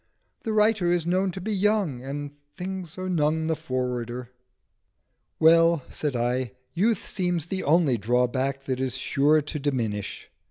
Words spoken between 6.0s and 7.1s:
I, "youth